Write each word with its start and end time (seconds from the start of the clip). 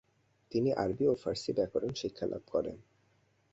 তিনি 0.51 0.69
আরবি 0.73 1.05
ও 1.07 1.13
ফারসি 1.15 1.51
ব্যাকরণ 1.57 1.91
শিক্ষালাভ 1.93 2.43
করেন। 2.51 2.77